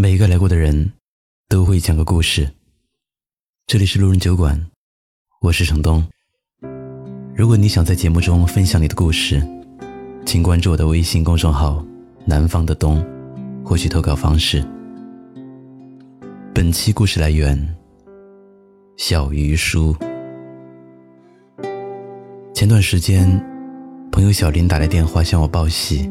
[0.00, 0.92] 每一个来过的人，
[1.48, 2.48] 都会讲个故事。
[3.66, 4.64] 这里是路人酒馆，
[5.40, 6.06] 我是程东。
[7.34, 9.44] 如果你想在节目中分享你的故事，
[10.24, 11.84] 请关注我的微信公众号
[12.24, 13.04] “南方的冬”，
[13.66, 14.64] 获取投稿方式。
[16.54, 17.58] 本期故事来源：
[18.98, 19.96] 小鱼叔。
[22.54, 23.28] 前段时间，
[24.12, 26.08] 朋友小林打来电话向我报喜，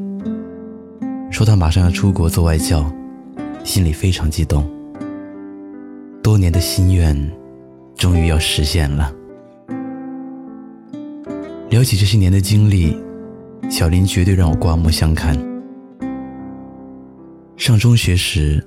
[1.31, 2.85] 说他马上要出国做外教。
[3.68, 4.65] 心里非常激动，
[6.23, 7.13] 多年的心愿
[7.98, 9.13] 终于要实现了。
[11.70, 12.95] 聊起这些年的经历，
[13.70, 15.38] 小林绝对让我刮目相看。
[17.57, 18.66] 上中学时，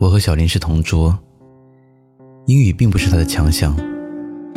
[0.00, 1.16] 我和小林是同桌，
[2.46, 3.72] 英语并不是他的强项，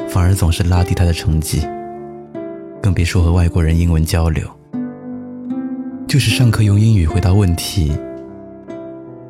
[0.10, 1.62] 反而总是拉低他的成绩，
[2.82, 4.44] 更别说和外国人英文交流。
[6.08, 7.96] 就是上课用英语回答问题。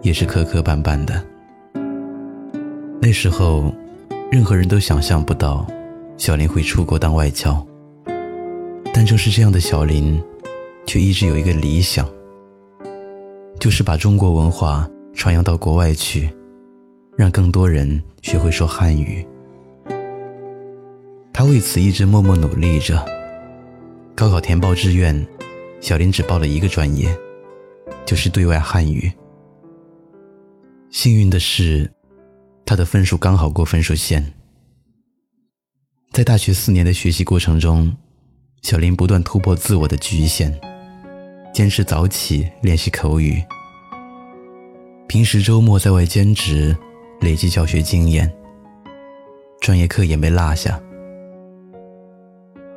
[0.07, 1.21] 也是磕磕绊绊的。
[3.01, 3.73] 那时候，
[4.31, 5.67] 任何人都想象不到
[6.15, 7.61] 小林会出国当外教。
[8.93, 10.23] 但正是这样的小林，
[10.85, 12.09] 却一直有一个理想，
[13.59, 16.29] 就是把中国文化传扬到国外去，
[17.17, 19.27] 让更多人学会说汉语。
[21.33, 23.05] 他为此一直默默努力着。
[24.15, 25.27] 高考填报志愿，
[25.81, 27.13] 小林只报了一个专业，
[28.05, 29.11] 就是对外汉语。
[30.89, 31.91] 幸运的是，
[32.65, 34.33] 他的分数刚好过分数线。
[36.11, 37.95] 在大学四年的学习过程中，
[38.61, 40.57] 小林不断突破自我的局限，
[41.53, 43.43] 坚持早起练习口语，
[45.07, 46.75] 平时周末在外兼职，
[47.21, 48.33] 累积教学经验，
[49.59, 50.81] 专业课也没落下。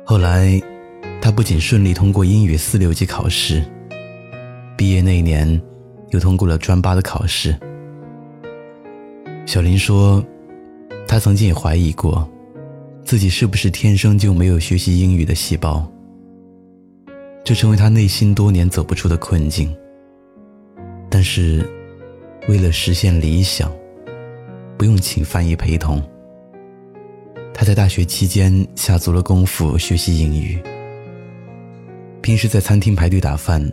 [0.05, 0.61] 后来，
[1.21, 3.63] 他不仅顺利通过英语四六级考试，
[4.77, 5.59] 毕业那年
[6.09, 7.57] 又通过了专八的考试。
[9.51, 10.25] 小林说
[11.05, 12.25] ：“他曾经也怀疑过，
[13.03, 15.85] 自己是不是天生就没有学习英语的细胞。
[17.43, 19.75] 这成为他内心多年走不出的困境。
[21.09, 21.69] 但是，
[22.47, 23.69] 为了实现理想，
[24.77, 26.01] 不用请翻译陪同，
[27.53, 30.63] 他在大学期间下足了功夫学习英语。
[32.21, 33.69] 平时在餐厅排队打饭，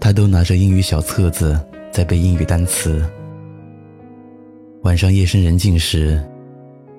[0.00, 1.60] 他都拿着英语小册子
[1.92, 3.04] 在背英语单词。”
[4.84, 6.22] 晚上夜深人静时，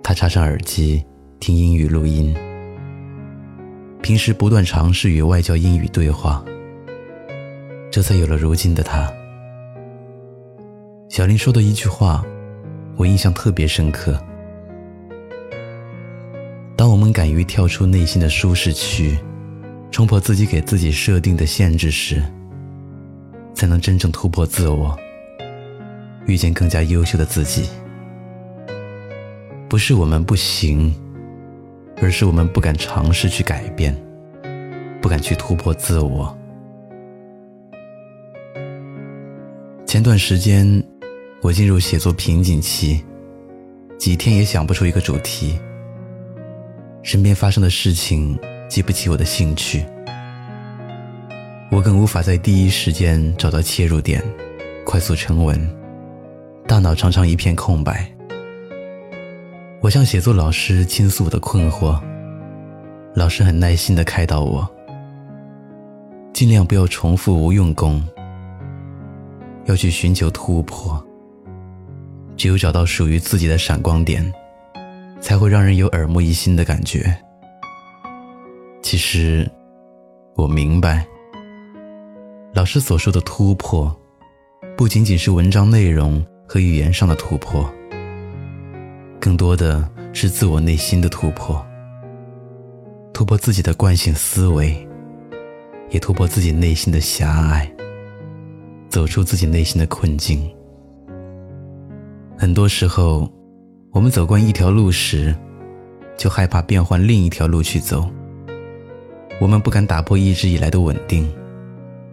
[0.01, 1.05] 他插上耳机
[1.39, 2.35] 听英语录音。
[4.01, 6.43] 平时不断尝试与外教英语对话，
[7.91, 9.07] 这才有了如今的他。
[11.09, 12.25] 小林说的一句话，
[12.97, 14.19] 我印象特别深刻：
[16.75, 19.15] 当我们敢于跳出内心的舒适区，
[19.91, 22.19] 冲破自己给自己设定的限制时，
[23.53, 24.97] 才能真正突破自我。
[26.25, 27.69] 遇见更加优秀的自己，
[29.69, 30.93] 不是我们不行，
[32.01, 33.95] 而是我们不敢尝试去改变，
[35.01, 36.35] 不敢去突破自我。
[39.85, 40.83] 前段时间，
[41.41, 43.03] 我进入写作瓶颈期，
[43.97, 45.59] 几天也想不出一个主题。
[47.03, 48.37] 身边发生的事情
[48.67, 49.85] 激不起我的兴趣，
[51.71, 54.23] 我更无法在第一时间找到切入点，
[54.83, 55.84] 快速成文。
[56.67, 58.11] 大脑常常一片空白。
[59.81, 62.01] 我向写作老师倾诉我的困惑，
[63.13, 64.67] 老师很耐心地开导我，
[66.33, 68.03] 尽量不要重复无用功，
[69.65, 71.01] 要去寻求突破。
[72.35, 74.33] 只有找到属于自己的闪光点，
[75.21, 77.15] 才会让人有耳目一新的感觉。
[78.81, 79.49] 其实，
[80.35, 81.05] 我明白，
[82.55, 83.95] 老师所说的突破，
[84.75, 86.25] 不仅仅是文章内容。
[86.47, 87.69] 和语言上的突破，
[89.19, 91.65] 更多的是自我内心的突破，
[93.11, 94.87] 突破自己的惯性思维，
[95.89, 97.69] 也突破自己内心的狭隘，
[98.89, 100.49] 走出自己内心的困境。
[102.37, 103.27] 很多时候，
[103.91, 105.35] 我们走惯一条路时，
[106.15, 108.09] 就害怕变换另一条路去走。
[109.41, 111.27] 我们不敢打破一直以来的稳定，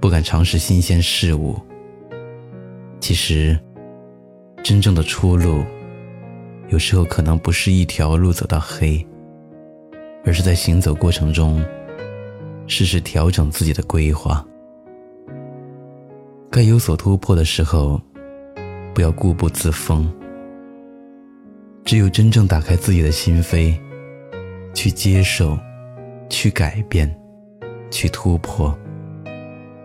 [0.01, 1.61] 不敢尝试新鲜事物。
[2.99, 3.59] 其实。
[4.63, 5.65] 真正的出路，
[6.69, 9.05] 有时候可能不是一条路走到黑，
[10.25, 11.63] 而是在行走过程中，
[12.69, 14.47] 适时调整自己的规划。
[16.49, 18.01] 该有所突破的时候，
[18.95, 20.09] 不要固步自封。
[21.85, 23.77] 只有真正打开自己的心扉，
[24.73, 25.59] 去接受，
[26.29, 27.13] 去改变，
[27.91, 28.73] 去突破，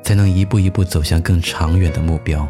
[0.04, 2.48] 才能一步一步走向更长远的目标。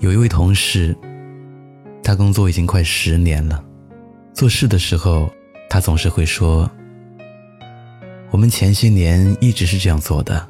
[0.00, 0.96] 有一位同事，
[2.04, 3.62] 他工作已经快十年了，
[4.32, 5.28] 做事的时候，
[5.68, 6.70] 他总是会说
[8.30, 10.48] ：“我们前些年一直是这样做的，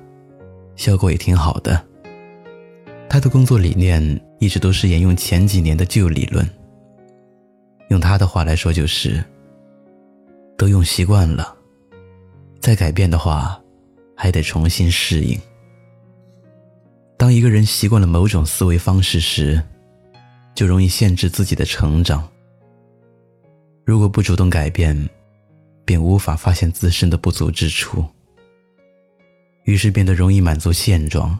[0.76, 1.82] 效果也挺好的。”
[3.08, 6.46] 他的工作理念一直都是沿用前几年的旧理论。
[7.88, 9.24] 用他的话来说，就是
[10.58, 11.56] 都用习惯了，
[12.60, 13.58] 再改变的话，
[14.14, 15.40] 还得重新适应。
[17.18, 19.60] 当一个人习惯了某种思维方式时，
[20.54, 22.26] 就容易限制自己的成长。
[23.84, 24.96] 如果不主动改变，
[25.84, 28.04] 便无法发现自身的不足之处，
[29.64, 31.36] 于是变得容易满足现状，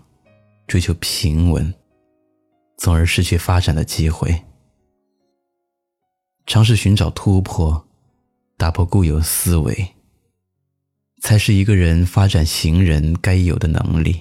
[0.67, 1.73] 追求平稳，
[2.79, 4.37] 从而失去发展的机会。
[6.45, 7.87] 尝试寻找突破，
[8.57, 9.95] 打破固有思维，
[11.23, 14.19] 才是一个人发展行人该有的能力。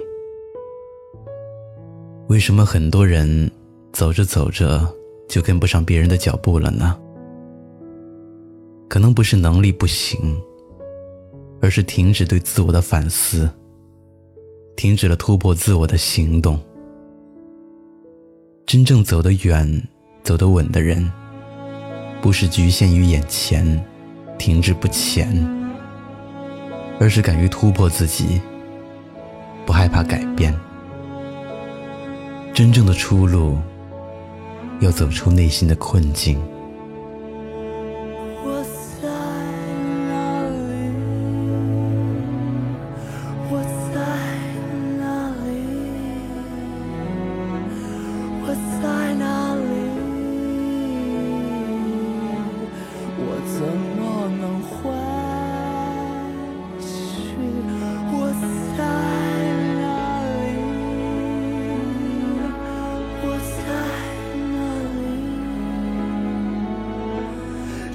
[2.27, 3.50] 为什么很多人
[3.94, 4.85] 走着走着
[5.29, 6.97] 就跟不上别人的脚步了呢？
[8.89, 10.38] 可能不是能力不行，
[11.62, 13.50] 而是停止对自我的反思，
[14.75, 16.59] 停止了突破自我的行动。
[18.65, 19.81] 真正走得远、
[20.21, 21.09] 走得稳的人，
[22.21, 23.81] 不是局限于眼前、
[24.38, 25.33] 停滞不前，
[27.00, 28.41] 而是敢于突破自己，
[29.65, 30.53] 不害怕改变。
[32.57, 33.56] 真正的出路，
[34.80, 36.42] 要走出内心的困境。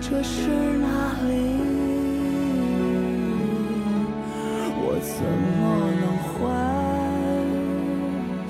[0.05, 0.87] 这是哪
[1.29, 1.33] 里？
[4.85, 5.23] 我怎
[5.57, 5.61] 么
[6.03, 6.35] 能回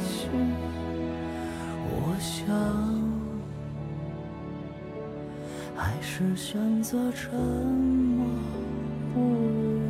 [0.03, 0.13] 去？
[1.93, 2.49] 我想，
[5.77, 8.27] 还是选择沉默
[9.15, 9.82] 不语。